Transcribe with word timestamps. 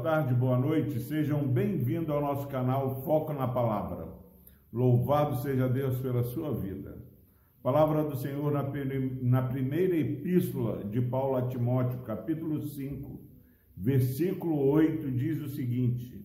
boa 0.00 0.12
tarde, 0.14 0.32
boa 0.32 0.56
noite. 0.56 0.98
Sejam 0.98 1.46
bem-vindos 1.46 2.08
ao 2.08 2.22
nosso 2.22 2.48
canal 2.48 3.02
Foco 3.02 3.34
na 3.34 3.46
Palavra. 3.46 4.08
Louvado 4.72 5.42
seja 5.42 5.68
Deus 5.68 5.98
pela 5.98 6.22
sua 6.22 6.54
vida. 6.54 6.96
Palavra 7.62 8.02
do 8.02 8.16
Senhor 8.16 8.50
na, 8.50 9.42
primeira 9.42 9.94
epístola 9.94 10.82
de 10.84 11.02
Paulo 11.02 11.36
a 11.36 11.48
Timóteo, 11.48 12.00
capítulo 12.00 12.62
5, 12.62 13.20
versículo 13.76 14.70
8, 14.70 15.10
diz 15.10 15.38
o 15.38 15.48
seguinte: 15.48 16.24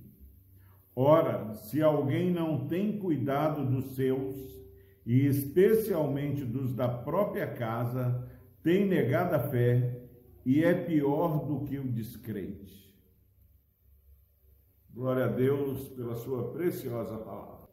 Ora, 0.96 1.54
se 1.56 1.82
alguém 1.82 2.32
não 2.32 2.70
tem 2.70 2.98
cuidado 2.98 3.66
dos 3.66 3.94
seus, 3.94 4.38
e 5.06 5.26
especialmente 5.26 6.46
dos 6.46 6.74
da 6.74 6.88
própria 6.88 7.48
casa, 7.48 8.26
tem 8.64 8.88
negado 8.88 9.36
a 9.36 9.40
fé 9.40 10.00
e 10.46 10.64
é 10.64 10.74
pior 10.74 11.46
do 11.46 11.66
que 11.66 11.78
o 11.78 11.84
descrente. 11.84 12.85
Glória 14.96 15.26
a 15.26 15.28
Deus 15.28 15.90
pela 15.90 16.16
sua 16.16 16.54
preciosa 16.54 17.18
palavra. 17.18 17.68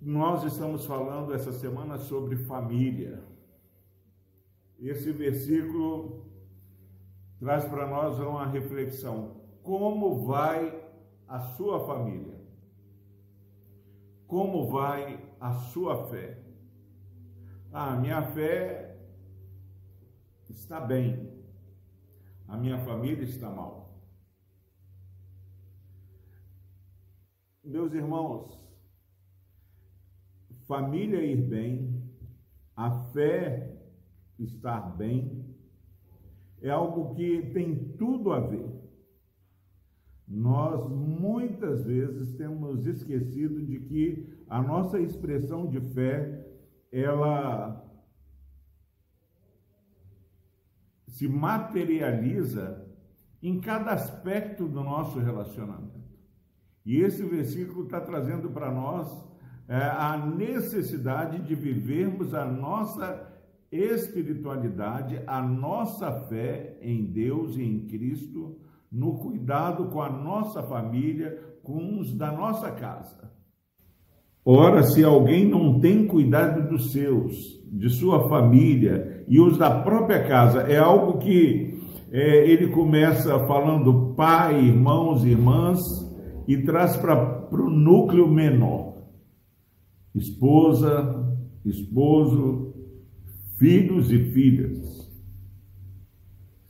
Nós 0.00 0.42
estamos 0.42 0.84
falando 0.84 1.32
essa 1.32 1.52
semana 1.52 1.96
sobre 1.96 2.36
família. 2.36 3.22
Esse 4.76 5.12
versículo 5.12 6.26
traz 7.38 7.64
para 7.66 7.86
nós 7.86 8.18
uma 8.18 8.46
reflexão. 8.46 9.42
Como 9.62 10.26
vai 10.26 10.76
a 11.28 11.38
sua 11.38 11.86
família? 11.86 12.34
Como 14.26 14.68
vai 14.72 15.24
a 15.38 15.52
sua 15.52 16.08
fé? 16.08 16.42
Ah, 17.72 17.94
minha 17.94 18.20
fé 18.32 18.98
está 20.50 20.80
bem. 20.80 21.32
A 22.48 22.56
minha 22.56 22.78
família 22.78 23.22
está 23.22 23.48
mal. 23.48 23.83
Meus 27.64 27.94
irmãos, 27.94 28.62
família 30.66 31.24
ir 31.24 31.48
bem, 31.48 32.02
a 32.76 32.90
fé 33.12 33.80
estar 34.38 34.96
bem, 34.96 35.46
é 36.60 36.68
algo 36.68 37.14
que 37.14 37.50
tem 37.52 37.92
tudo 37.94 38.32
a 38.32 38.40
ver. 38.40 38.70
Nós 40.28 40.86
muitas 40.90 41.84
vezes 41.84 42.34
temos 42.36 42.86
esquecido 42.86 43.64
de 43.64 43.80
que 43.80 44.44
a 44.48 44.62
nossa 44.62 45.00
expressão 45.00 45.66
de 45.66 45.80
fé, 45.80 46.46
ela 46.92 47.82
se 51.08 51.26
materializa 51.28 52.86
em 53.42 53.58
cada 53.60 53.92
aspecto 53.92 54.68
do 54.68 54.82
nosso 54.82 55.18
relacionamento. 55.18 56.03
E 56.84 57.00
esse 57.00 57.22
versículo 57.24 57.84
está 57.84 58.00
trazendo 58.00 58.50
para 58.50 58.70
nós 58.70 59.08
é, 59.66 59.76
a 59.76 60.16
necessidade 60.16 61.40
de 61.40 61.54
vivermos 61.54 62.34
a 62.34 62.44
nossa 62.44 63.32
espiritualidade, 63.72 65.20
a 65.26 65.42
nossa 65.42 66.12
fé 66.28 66.78
em 66.82 67.04
Deus 67.04 67.56
e 67.56 67.62
em 67.62 67.86
Cristo, 67.86 68.58
no 68.92 69.18
cuidado 69.18 69.86
com 69.86 70.00
a 70.00 70.10
nossa 70.10 70.62
família, 70.62 71.42
com 71.62 71.98
os 71.98 72.14
da 72.14 72.30
nossa 72.30 72.70
casa. 72.70 73.32
Ora, 74.44 74.82
se 74.82 75.02
alguém 75.02 75.48
não 75.48 75.80
tem 75.80 76.06
cuidado 76.06 76.68
dos 76.68 76.92
seus, 76.92 77.64
de 77.72 77.88
sua 77.88 78.28
família 78.28 79.24
e 79.26 79.40
os 79.40 79.56
da 79.56 79.82
própria 79.82 80.28
casa, 80.28 80.62
é 80.62 80.76
algo 80.76 81.18
que 81.18 81.82
é, 82.12 82.46
ele 82.46 82.68
começa 82.68 83.38
falando 83.46 84.14
pai, 84.14 84.60
irmãos, 84.60 85.24
irmãs, 85.24 85.80
e 86.46 86.58
traz 86.58 86.96
para 86.96 87.44
o 87.50 87.70
núcleo 87.70 88.28
menor: 88.28 88.94
esposa, 90.14 91.36
esposo, 91.64 92.74
filhos 93.56 94.10
e 94.10 94.18
filhas. 94.32 95.04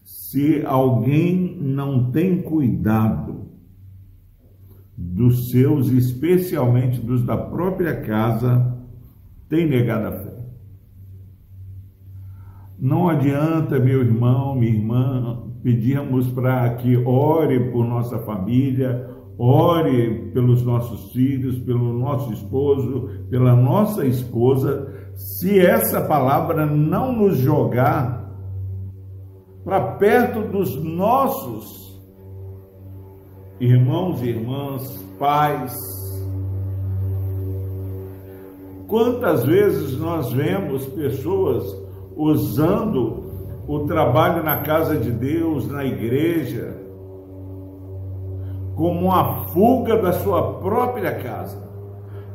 Se 0.03 0.65
alguém 0.65 1.57
não 1.61 2.11
tem 2.11 2.43
cuidado 2.43 3.45
dos 4.97 5.51
seus, 5.51 5.89
especialmente 5.89 7.01
dos 7.01 7.25
da 7.25 7.37
própria 7.37 8.01
casa, 8.01 8.77
tem 9.49 9.69
negado 9.69 10.09
a 10.09 10.13
fé. 10.13 10.35
Não 12.79 13.09
adianta, 13.09 13.79
meu 13.79 14.03
irmão, 14.03 14.55
minha 14.55 14.73
irmã, 14.73 15.45
pedirmos 15.63 16.31
para 16.31 16.75
que 16.75 16.97
ore 16.97 17.71
por 17.71 17.87
nossa 17.87 18.19
família, 18.19 19.09
ore 19.39 20.31
pelos 20.33 20.63
nossos 20.63 21.13
filhos, 21.13 21.59
pelo 21.61 21.93
nosso 21.93 22.33
esposo, 22.33 23.11
pela 23.31 23.55
nossa 23.55 24.07
esposa, 24.07 24.93
se 25.15 25.59
essa 25.59 26.01
palavra 26.01 26.67
não 26.67 27.13
nos 27.13 27.39
jogar 27.39 28.25
para 29.65 29.81
perto 29.97 30.43
dos 30.43 30.83
nossos 30.83 31.85
irmãos 33.61 34.21
e 34.23 34.29
irmãs, 34.29 35.05
pais. 35.19 35.75
Quantas 38.87 39.45
vezes 39.45 39.99
nós 39.99 40.33
vemos 40.33 40.87
pessoas 40.87 41.65
usando 42.17 43.25
o 43.67 43.81
trabalho 43.87 44.45
na 44.45 44.59
casa 44.59 44.97
de 44.97 45.11
Deus, 45.11 45.67
na 45.69 45.85
igreja, 45.85 46.84
como 48.75 49.07
uma 49.07 49.45
fuga 49.47 49.97
da 49.97 50.13
sua 50.13 50.55
própria 50.61 51.15
casa. 51.15 51.63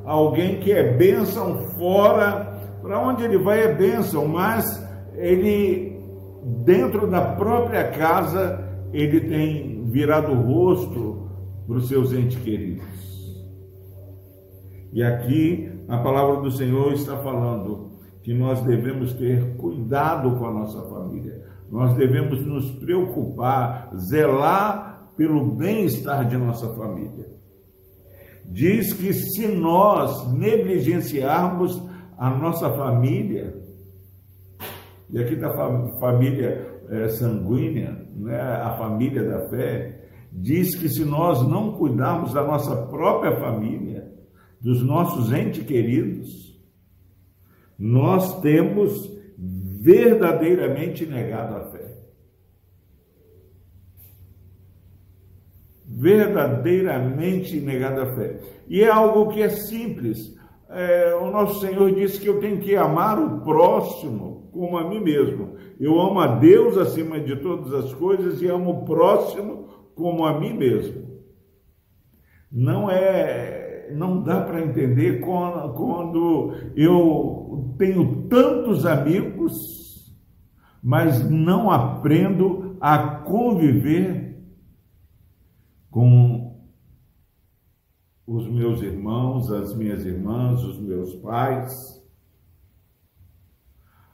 Alguém 0.05 0.59
que 0.59 0.71
é 0.71 0.93
bênção 0.93 1.57
fora, 1.77 2.59
para 2.81 2.99
onde 2.99 3.23
ele 3.23 3.37
vai 3.37 3.63
é 3.63 3.73
bênção, 3.73 4.27
mas 4.27 4.83
ele, 5.15 6.01
dentro 6.63 7.07
da 7.07 7.21
própria 7.21 7.89
casa, 7.91 8.63
ele 8.93 9.19
tem 9.21 9.85
virado 9.85 10.31
o 10.31 10.41
rosto 10.41 11.29
para 11.67 11.77
os 11.77 11.87
seus 11.87 12.13
entes 12.13 12.41
queridos. 12.41 12.87
E 14.91 15.03
aqui 15.03 15.71
a 15.87 15.97
palavra 15.97 16.41
do 16.41 16.49
Senhor 16.49 16.93
está 16.93 17.17
falando 17.17 17.91
que 18.23 18.33
nós 18.33 18.61
devemos 18.61 19.13
ter 19.13 19.55
cuidado 19.57 20.35
com 20.37 20.45
a 20.45 20.51
nossa 20.51 20.81
família, 20.83 21.43
nós 21.69 21.95
devemos 21.95 22.43
nos 22.45 22.71
preocupar, 22.71 23.91
zelar 23.95 24.98
pelo 25.19 25.51
bem-estar 25.51 26.25
de 26.29 26.37
nossa 26.37 26.73
família. 26.75 27.27
Diz 28.45 28.93
que 28.93 29.11
se 29.11 29.49
nós 29.49 30.31
negligenciarmos 30.31 31.83
a 32.17 32.29
nossa 32.29 32.71
família, 32.71 33.53
e 35.09 35.19
aqui 35.19 35.33
está 35.33 35.49
a 35.49 35.99
família 35.99 36.81
é, 36.87 37.09
sanguínea, 37.09 38.01
né, 38.15 38.39
a 38.39 38.77
família 38.77 39.21
da 39.27 39.49
fé, 39.49 40.07
diz 40.31 40.73
que 40.73 40.87
se 40.87 41.03
nós 41.03 41.45
não 41.45 41.73
cuidarmos 41.73 42.33
da 42.33 42.45
nossa 42.45 42.87
própria 42.87 43.37
família, 43.41 44.09
dos 44.61 44.81
nossos 44.81 45.33
entes 45.33 45.65
queridos, 45.65 46.57
nós 47.77 48.39
temos 48.39 49.19
verdadeiramente 49.37 51.05
negado 51.05 51.57
a 51.57 51.71
fé. 51.71 51.78
Verdadeiramente 55.99 57.59
negado 57.59 58.01
a 58.01 58.05
fé. 58.13 58.39
E 58.69 58.81
é 58.81 58.89
algo 58.89 59.27
que 59.33 59.41
é 59.41 59.49
simples. 59.49 60.33
É, 60.69 61.13
o 61.15 61.29
nosso 61.29 61.59
Senhor 61.59 61.93
disse 61.93 62.21
que 62.21 62.29
eu 62.29 62.39
tenho 62.39 62.59
que 62.59 62.73
amar 62.75 63.19
o 63.19 63.41
próximo 63.41 64.49
como 64.53 64.77
a 64.77 64.87
mim 64.87 65.01
mesmo. 65.01 65.55
Eu 65.77 65.99
amo 65.99 66.21
a 66.21 66.27
Deus 66.37 66.77
acima 66.77 67.19
de 67.19 67.35
todas 67.35 67.73
as 67.73 67.93
coisas 67.93 68.41
e 68.41 68.47
amo 68.47 68.71
o 68.71 68.85
próximo 68.85 69.67
como 69.93 70.25
a 70.25 70.39
mim 70.39 70.53
mesmo. 70.53 71.19
Não 72.49 72.89
é, 72.89 73.89
não 73.93 74.23
dá 74.23 74.39
para 74.39 74.61
entender 74.61 75.19
quando, 75.19 75.73
quando 75.73 76.53
eu 76.77 77.75
tenho 77.77 78.23
tantos 78.29 78.85
amigos, 78.85 80.15
mas 80.81 81.29
não 81.29 81.69
aprendo 81.69 82.77
a 82.79 82.97
conviver 82.97 84.28
com 85.89 86.59
os 88.25 88.47
meus 88.47 88.81
irmãos, 88.81 89.51
as 89.51 89.75
minhas 89.75 90.05
irmãs, 90.05 90.63
os 90.63 90.79
meus 90.79 91.15
pais. 91.15 91.99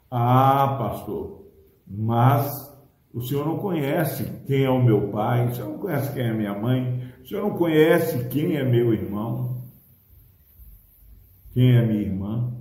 Ah, 0.10 0.78
pastor, 0.80 1.46
mas 1.86 2.74
o 3.14 3.22
senhor 3.22 3.46
não 3.46 3.58
conhece 3.58 4.24
quem 4.46 4.64
é 4.64 4.70
o 4.70 4.82
meu 4.82 5.10
pai, 5.10 5.48
o 5.48 5.54
senhor 5.54 5.72
não 5.72 5.80
conhece 5.80 6.14
quem 6.14 6.24
é 6.24 6.30
a 6.30 6.34
minha 6.34 6.58
mãe, 6.58 7.14
o 7.22 7.28
senhor 7.28 7.42
não 7.42 7.58
conhece 7.58 8.28
quem 8.30 8.56
é 8.56 8.64
meu 8.64 8.94
irmão, 8.94 9.62
quem 11.54 11.76
é 11.76 11.86
minha 11.86 12.02
irmã. 12.02 12.54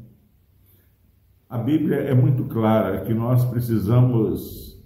A 1.49 1.59
Bíblia 1.59 1.99
é 1.99 2.15
muito 2.15 2.45
clara 2.47 3.05
que 3.05 3.15
nós 3.15 3.45
precisamos 3.45 4.83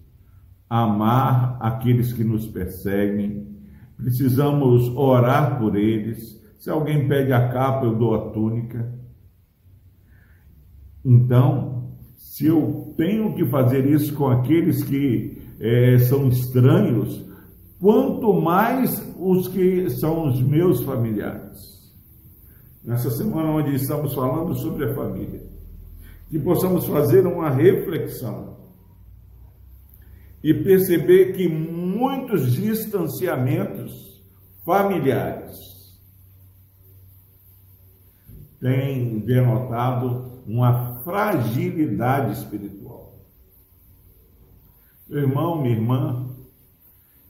amar 0.69 1.57
aqueles 1.61 2.13
que 2.13 2.25
nos 2.25 2.47
perseguem, 2.47 3.48
precisamos 3.99 4.89
orar 4.97 5.59
por 5.59 5.77
eles. 5.77 6.41
Se 6.59 6.71
alguém 6.71 7.07
pede 7.09 7.33
a 7.33 7.49
capa, 7.49 7.85
eu 7.85 7.97
dou 7.97 8.15
a 8.15 8.31
túnica. 8.31 8.97
Então, 11.05 11.93
se 12.17 12.47
eu 12.47 12.95
tenho 12.97 13.35
que 13.35 13.45
fazer 13.47 13.87
isso 13.87 14.15
com 14.15 14.29
aqueles 14.29 14.83
que 14.83 15.39
é, 15.61 15.99
são 15.99 16.29
estranhos, 16.29 17.27
quanto 17.81 18.33
mais 18.33 19.05
os 19.19 19.49
que 19.49 19.91
são 19.91 20.29
os 20.29 20.41
meus 20.41 20.83
familiares. 20.83 21.93
Nessa 22.85 23.11
semana 23.11 23.51
onde 23.51 23.75
estamos 23.75 24.15
falando 24.15 24.55
sobre 24.55 24.85
a 24.85 24.95
família, 24.95 25.43
que 26.31 26.39
possamos 26.39 26.87
fazer 26.87 27.27
uma 27.27 27.51
reflexão 27.51 28.58
e 30.43 30.55
perceber 30.55 31.33
que 31.33 31.49
muitos 31.49 32.53
distanciamentos 32.53 34.23
familiares 34.65 35.57
têm 38.61 39.21
denotado 39.21 40.43
uma 40.47 41.01
fragilidade 41.03 42.33
espiritual. 42.33 43.15
Meu 45.09 45.21
irmão, 45.21 45.63
minha 45.63 45.75
irmã, 45.75 46.29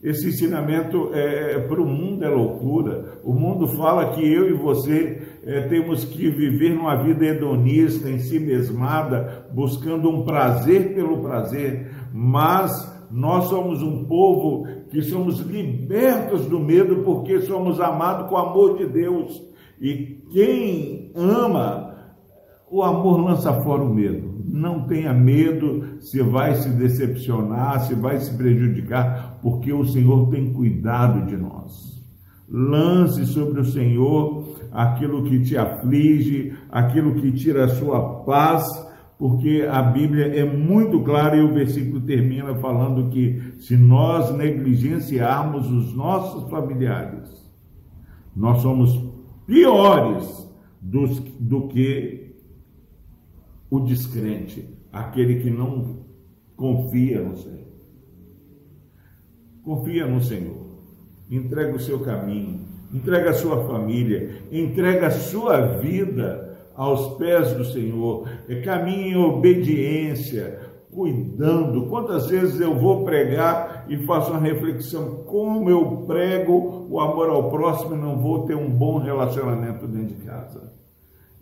esse 0.02 0.28
ensinamento 0.28 1.10
é, 1.12 1.54
é 1.54 1.58
para 1.60 1.80
o 1.80 1.86
mundo 1.86 2.24
é 2.24 2.28
loucura. 2.28 3.20
O 3.24 3.32
mundo 3.32 3.66
fala 3.76 4.14
que 4.14 4.32
eu 4.32 4.48
e 4.48 4.52
você 4.52 5.38
é, 5.44 5.62
temos 5.68 6.04
que 6.04 6.30
viver 6.30 6.74
numa 6.74 7.02
vida 7.02 7.24
hedonista, 7.24 8.08
em 8.08 8.18
si 8.18 8.38
mesmada, 8.38 9.48
buscando 9.52 10.08
um 10.08 10.24
prazer 10.24 10.94
pelo 10.94 11.20
prazer, 11.20 11.90
mas 12.12 12.97
nós 13.10 13.44
somos 13.46 13.82
um 13.82 14.04
povo 14.04 14.66
que 14.90 15.02
somos 15.02 15.40
libertos 15.40 16.46
do 16.46 16.60
medo 16.60 17.02
porque 17.04 17.40
somos 17.40 17.80
amados 17.80 18.28
com 18.28 18.34
o 18.34 18.38
amor 18.38 18.78
de 18.78 18.86
Deus. 18.86 19.42
E 19.80 20.22
quem 20.30 21.12
ama, 21.14 21.94
o 22.70 22.82
amor 22.82 23.20
lança 23.20 23.52
fora 23.62 23.82
o 23.82 23.94
medo. 23.94 24.36
Não 24.44 24.86
tenha 24.86 25.12
medo 25.12 26.00
se 26.00 26.22
vai 26.22 26.54
se 26.54 26.68
decepcionar, 26.70 27.80
se 27.80 27.94
vai 27.94 28.18
se 28.18 28.34
prejudicar, 28.36 29.38
porque 29.42 29.72
o 29.72 29.84
Senhor 29.84 30.28
tem 30.30 30.52
cuidado 30.52 31.26
de 31.26 31.36
nós. 31.36 31.98
Lance 32.48 33.26
sobre 33.26 33.60
o 33.60 33.64
Senhor 33.64 34.56
aquilo 34.72 35.24
que 35.24 35.40
te 35.40 35.56
aflige, 35.56 36.52
aquilo 36.70 37.14
que 37.16 37.32
tira 37.32 37.64
a 37.64 37.68
sua 37.68 38.22
paz, 38.24 38.64
porque 39.18 39.66
a 39.68 39.82
Bíblia 39.82 40.26
é 40.26 40.44
muito 40.44 41.02
clara 41.02 41.36
e 41.36 41.40
o 41.40 41.52
versículo 41.52 42.00
termina 42.00 42.54
falando 42.54 43.10
que 43.10 43.42
se 43.58 43.76
nós 43.76 44.32
negligenciarmos 44.32 45.68
os 45.68 45.92
nossos 45.92 46.48
familiares, 46.48 47.28
nós 48.34 48.62
somos 48.62 48.96
piores 49.44 50.48
dos, 50.80 51.18
do 51.40 51.66
que 51.66 52.36
o 53.68 53.80
descrente, 53.80 54.64
aquele 54.92 55.40
que 55.40 55.50
não 55.50 56.04
confia 56.56 57.20
no 57.20 57.36
Senhor. 57.36 57.58
Confia 59.64 60.06
no 60.06 60.22
Senhor, 60.22 60.78
entrega 61.28 61.74
o 61.74 61.80
seu 61.80 61.98
caminho, 61.98 62.60
entrega 62.94 63.30
a 63.30 63.34
sua 63.34 63.66
família, 63.66 64.42
entrega 64.52 65.08
a 65.08 65.10
sua 65.10 65.60
vida 65.60 66.47
aos 66.78 67.18
pés 67.18 67.54
do 67.54 67.64
Senhor, 67.64 68.28
caminhe 68.64 69.10
em 69.10 69.16
obediência, 69.16 70.60
cuidando. 70.92 71.86
Quantas 71.86 72.28
vezes 72.28 72.60
eu 72.60 72.72
vou 72.72 73.04
pregar 73.04 73.84
e 73.88 73.98
faço 74.06 74.30
uma 74.30 74.38
reflexão, 74.38 75.24
como 75.26 75.68
eu 75.68 76.04
prego 76.06 76.86
o 76.88 77.00
amor 77.00 77.30
ao 77.30 77.50
próximo 77.50 77.96
e 77.96 77.98
não 77.98 78.16
vou 78.20 78.46
ter 78.46 78.54
um 78.54 78.70
bom 78.70 78.98
relacionamento 78.98 79.88
dentro 79.88 80.14
de 80.14 80.22
casa. 80.22 80.72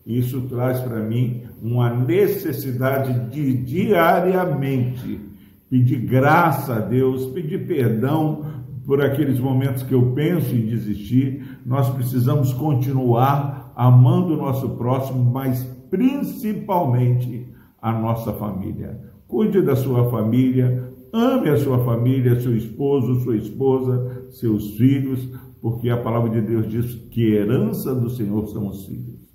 Isso 0.07 0.41
traz 0.49 0.81
para 0.81 1.01
mim 1.01 1.43
uma 1.63 1.91
necessidade 1.91 3.29
de 3.29 3.53
diariamente 3.59 5.21
pedir 5.69 5.99
graça 5.99 6.77
a 6.77 6.81
Deus, 6.81 7.27
pedir 7.27 7.67
perdão 7.67 8.65
por 8.87 9.03
aqueles 9.03 9.39
momentos 9.39 9.83
que 9.83 9.93
eu 9.93 10.13
penso 10.13 10.55
em 10.55 10.65
desistir. 10.65 11.59
Nós 11.67 11.91
precisamos 11.91 12.55
continuar 12.55 13.66
amando 13.77 14.33
o 14.33 14.37
nosso 14.39 14.71
próximo, 14.71 15.23
mas 15.31 15.63
principalmente 15.91 17.47
a 17.81 17.93
nossa 17.93 18.33
família. 18.33 18.99
Cuide 19.29 19.61
da 19.61 19.77
sua 19.77 20.11
família, 20.11 20.91
ame 21.13 21.51
a 21.51 21.59
sua 21.59 21.85
família, 21.85 22.41
seu 22.41 22.57
esposo, 22.57 23.21
sua 23.21 23.37
esposa, 23.37 24.29
seus 24.31 24.77
filhos, 24.77 25.29
porque 25.61 25.91
a 25.91 25.97
palavra 25.99 26.31
de 26.31 26.41
Deus 26.41 26.69
diz 26.69 26.95
que 27.11 27.35
herança 27.35 27.95
do 27.95 28.09
Senhor 28.09 28.47
são 28.49 28.69
os 28.69 28.87
filhos. 28.87 29.27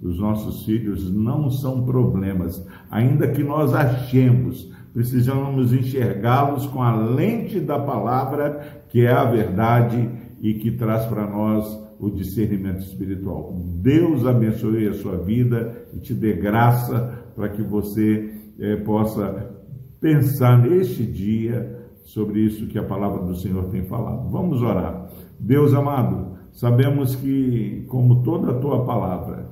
Os 0.00 0.20
nossos 0.20 0.64
filhos 0.64 1.12
não 1.12 1.50
são 1.50 1.84
problemas, 1.84 2.64
ainda 2.88 3.26
que 3.26 3.42
nós 3.42 3.74
achemos, 3.74 4.72
precisamos 4.92 5.72
enxergá-los 5.72 6.66
com 6.68 6.80
a 6.80 6.94
lente 6.94 7.58
da 7.58 7.80
palavra, 7.80 8.84
que 8.88 9.00
é 9.00 9.10
a 9.10 9.24
verdade 9.24 10.08
e 10.40 10.54
que 10.54 10.70
traz 10.70 11.04
para 11.06 11.26
nós 11.26 11.87
o 11.98 12.10
discernimento 12.10 12.80
espiritual. 12.80 13.52
Deus 13.80 14.24
abençoe 14.24 14.88
a 14.88 14.94
sua 14.94 15.16
vida 15.16 15.86
e 15.92 15.98
te 15.98 16.14
dê 16.14 16.34
graça 16.34 17.24
para 17.34 17.48
que 17.48 17.62
você 17.62 18.34
é, 18.58 18.76
possa 18.76 19.54
pensar 20.00 20.58
neste 20.58 21.04
dia 21.04 21.76
sobre 22.04 22.40
isso 22.40 22.66
que 22.68 22.78
a 22.78 22.84
palavra 22.84 23.22
do 23.22 23.36
Senhor 23.36 23.64
tem 23.70 23.84
falado. 23.84 24.30
Vamos 24.30 24.62
orar. 24.62 25.08
Deus 25.38 25.74
amado, 25.74 26.38
sabemos 26.52 27.14
que, 27.16 27.84
como 27.88 28.22
toda 28.22 28.52
a 28.52 28.58
tua 28.58 28.84
palavra, 28.84 29.50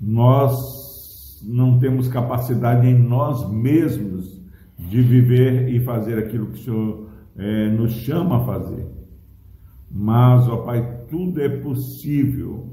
nós 0.00 1.42
não 1.44 1.78
temos 1.78 2.08
capacidade 2.08 2.86
em 2.86 2.98
nós 2.98 3.50
mesmos 3.50 4.40
de 4.78 5.00
viver 5.02 5.68
e 5.68 5.80
fazer 5.80 6.18
aquilo 6.18 6.46
que 6.48 6.60
o 6.60 6.62
Senhor 6.62 7.08
é, 7.36 7.70
nos 7.70 7.92
chama 7.92 8.38
a 8.38 8.44
fazer. 8.44 8.95
Mas, 9.90 10.48
ó 10.48 10.58
Pai, 10.58 11.04
tudo 11.08 11.40
é 11.40 11.48
possível 11.48 12.66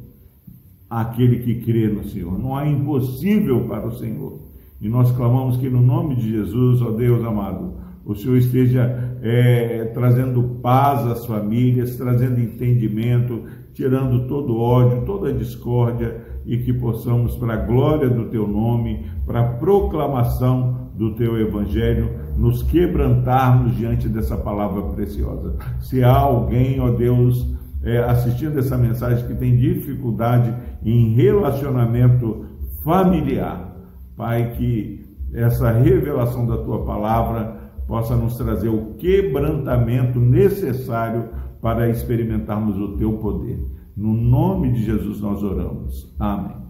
àquele 0.89 1.39
que 1.39 1.55
crê 1.61 1.87
no 1.87 2.03
Senhor. 2.03 2.37
Não 2.37 2.55
há 2.55 2.67
impossível 2.67 3.67
para 3.67 3.87
o 3.87 3.97
Senhor. 3.97 4.39
E 4.81 4.89
nós 4.89 5.11
clamamos 5.11 5.57
que 5.57 5.69
no 5.69 5.81
nome 5.81 6.15
de 6.15 6.29
Jesus, 6.29 6.81
ó 6.81 6.91
Deus 6.91 7.23
amado, 7.23 7.75
o 8.05 8.13
Senhor 8.13 8.37
esteja 8.37 9.17
é, 9.21 9.85
trazendo 9.93 10.59
paz 10.61 11.07
às 11.07 11.25
famílias, 11.25 11.95
trazendo 11.95 12.39
entendimento, 12.39 13.43
tirando 13.73 14.27
todo 14.27 14.57
ódio, 14.57 15.05
toda 15.05 15.33
discórdia 15.33 16.21
e 16.45 16.57
que 16.57 16.73
possamos, 16.73 17.37
para 17.37 17.53
a 17.53 17.65
glória 17.65 18.09
do 18.09 18.25
Teu 18.25 18.45
nome, 18.45 19.05
para 19.25 19.39
a 19.39 19.53
proclamação 19.53 20.82
do 20.93 21.15
Teu 21.15 21.39
Evangelho, 21.39 22.11
nos 22.37 22.63
quebrantarmos 22.63 23.75
diante 23.75 24.07
dessa 24.07 24.37
palavra 24.37 24.83
preciosa. 24.93 25.55
Se 25.79 26.03
há 26.03 26.15
alguém, 26.15 26.79
ó 26.79 26.91
Deus, 26.91 27.53
é, 27.83 27.99
assistindo 27.99 28.57
essa 28.57 28.77
mensagem 28.77 29.25
que 29.27 29.35
tem 29.35 29.57
dificuldade 29.57 30.53
em 30.83 31.13
relacionamento 31.13 32.45
familiar, 32.83 33.75
Pai, 34.15 34.53
que 34.57 35.03
essa 35.33 35.71
revelação 35.71 36.45
da 36.45 36.57
tua 36.57 36.85
palavra 36.85 37.71
possa 37.87 38.15
nos 38.15 38.37
trazer 38.37 38.69
o 38.69 38.93
quebrantamento 38.95 40.19
necessário 40.19 41.29
para 41.61 41.89
experimentarmos 41.89 42.77
o 42.77 42.95
teu 42.95 43.13
poder. 43.13 43.59
No 43.95 44.13
nome 44.13 44.71
de 44.71 44.83
Jesus 44.83 45.19
nós 45.21 45.41
oramos. 45.43 46.13
Amém. 46.19 46.63